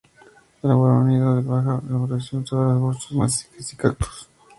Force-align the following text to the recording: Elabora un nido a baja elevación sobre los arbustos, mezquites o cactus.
Elabora 0.63 0.95
un 0.95 1.09
nido 1.09 1.29
a 1.37 1.41
baja 1.41 1.79
elevación 1.87 2.43
sobre 2.47 2.65
los 2.69 2.73
arbustos, 2.75 3.11
mezquites 3.11 3.73
o 3.75 3.77
cactus. 3.77 4.27